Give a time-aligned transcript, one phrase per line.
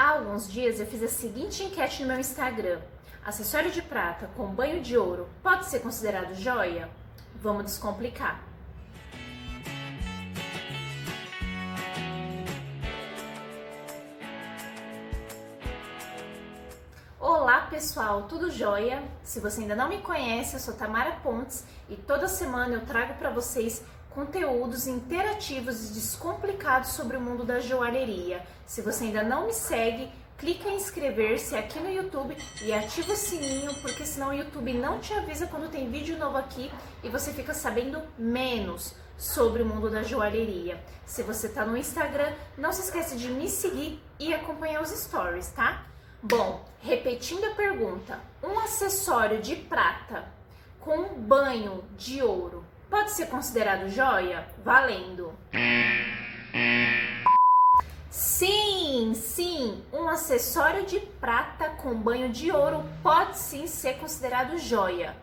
[0.00, 2.80] Há alguns dias eu fiz a seguinte enquete no meu Instagram:
[3.26, 6.88] acessório de prata com banho de ouro pode ser considerado joia?
[7.42, 8.40] Vamos descomplicar.
[17.18, 19.02] Olá pessoal, tudo jóia?
[19.24, 23.14] Se você ainda não me conhece, eu sou Tamara Pontes e toda semana eu trago
[23.14, 23.82] para vocês
[24.18, 28.44] conteúdos interativos e descomplicados sobre o mundo da joalheria.
[28.66, 33.16] Se você ainda não me segue, clica em inscrever-se aqui no YouTube e ativa o
[33.16, 36.68] sininho, porque senão o YouTube não te avisa quando tem vídeo novo aqui
[37.04, 40.82] e você fica sabendo menos sobre o mundo da joalheria.
[41.06, 45.52] Se você está no Instagram, não se esqueça de me seguir e acompanhar os stories,
[45.52, 45.86] tá?
[46.20, 50.24] Bom, repetindo a pergunta, um acessório de prata
[50.80, 54.46] com banho de ouro pode ser considerado joia?
[54.64, 55.32] Valendo!
[58.10, 65.14] Sim, sim, um acessório de prata com banho de ouro pode sim ser considerado joia.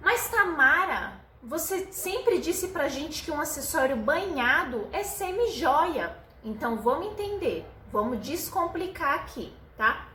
[0.00, 6.16] Mas Tamara, você sempre disse pra gente que um acessório banhado é semi-joia.
[6.44, 10.08] Então vamos entender, vamos descomplicar aqui, tá?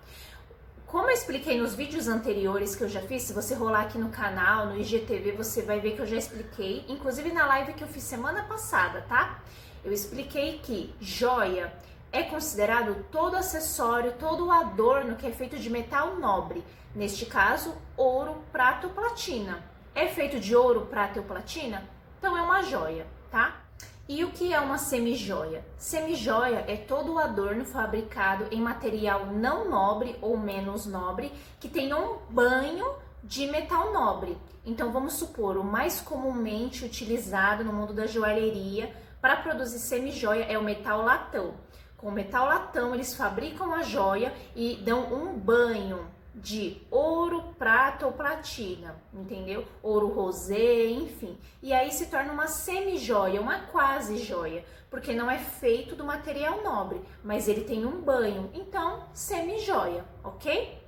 [0.88, 4.10] Como eu expliquei nos vídeos anteriores que eu já fiz, se você rolar aqui no
[4.10, 7.88] canal, no IGTV, você vai ver que eu já expliquei, inclusive na live que eu
[7.88, 9.40] fiz semana passada, tá?
[9.84, 11.74] Eu expliquei que joia
[12.12, 16.64] é considerado todo acessório, todo adorno que é feito de metal nobre.
[16.94, 19.64] Neste caso, ouro, prata ou platina.
[19.94, 21.84] É feito de ouro, prata ou platina?
[22.20, 23.65] Então é uma joia, tá?
[24.08, 25.66] E o que é uma semijoia?
[25.80, 31.92] Semijoia é todo o adorno fabricado em material não nobre ou menos nobre que tem
[31.92, 32.86] um banho
[33.24, 34.38] de metal nobre.
[34.64, 40.56] Então vamos supor, o mais comumente utilizado no mundo da joalheria para produzir semijoia é
[40.56, 41.56] o metal latão.
[41.98, 46.06] Com o metal latão eles fabricam a joia e dão um banho
[46.36, 49.66] de ouro, prata ou platina, entendeu?
[49.82, 51.38] Ouro rosé, enfim.
[51.64, 56.62] E aí se torna uma semi-joia, uma quase joia, porque não é feito do material
[56.62, 60.84] nobre, mas ele tem um banho, então semi-joia, ok?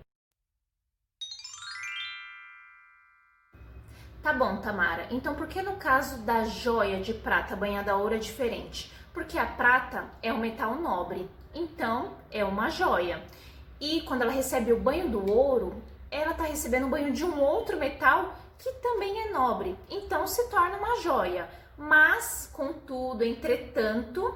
[4.22, 5.08] Tá bom, Tamara.
[5.10, 8.92] Então por que no caso da joia de prata banhada a ouro é diferente?
[9.14, 13.24] Porque a prata é um metal nobre, então é uma joia.
[13.80, 17.40] E quando ela recebe o banho do ouro, ela está recebendo o banho de um
[17.40, 21.48] outro metal que também é nobre, então se torna uma joia.
[21.78, 24.34] Mas, contudo, entretanto,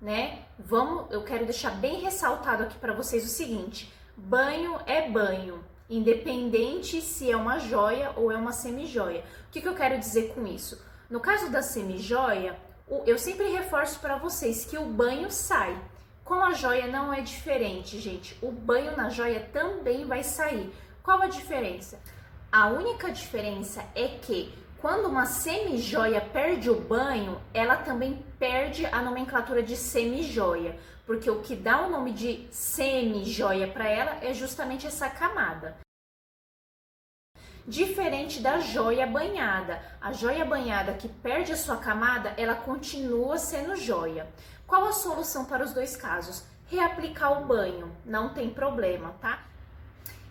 [0.00, 5.64] né, vamos, eu quero deixar bem ressaltado aqui para vocês o seguinte: banho é banho,
[5.90, 9.24] independente se é uma joia ou é uma semijoia.
[9.48, 10.80] O que, que eu quero dizer com isso?
[11.10, 12.56] No caso da semijoia,
[13.06, 15.76] eu sempre reforço para vocês que o banho sai.
[16.24, 18.34] Com a joia não é diferente, gente.
[18.40, 20.72] O banho na joia também vai sair.
[21.02, 22.00] Qual a diferença?
[22.50, 29.02] A única diferença é que quando uma semi-joia perde o banho, ela também perde a
[29.02, 34.86] nomenclatura de semi-joia, porque o que dá o nome de semi-joia para ela é justamente
[34.86, 35.83] essa camada.
[37.66, 39.80] Diferente da joia banhada.
[39.98, 44.28] A joia banhada que perde a sua camada, ela continua sendo joia.
[44.66, 46.44] Qual a solução para os dois casos?
[46.66, 49.44] Reaplicar o banho, não tem problema, tá?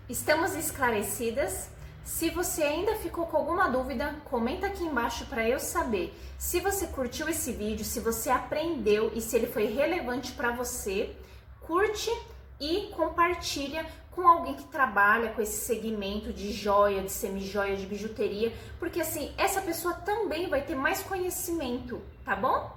[0.07, 1.69] Estamos esclarecidas?
[2.03, 6.13] Se você ainda ficou com alguma dúvida, comenta aqui embaixo para eu saber.
[6.37, 11.15] Se você curtiu esse vídeo, se você aprendeu e se ele foi relevante para você,
[11.61, 12.11] curte
[12.59, 18.53] e compartilha com alguém que trabalha com esse segmento de joia, de semijoia, de bijuteria,
[18.79, 22.71] porque assim, essa pessoa também vai ter mais conhecimento, tá bom?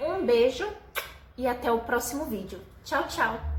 [0.00, 0.66] Um beijo
[1.36, 2.60] e até o próximo vídeo.
[2.84, 3.53] Tchau, tchau!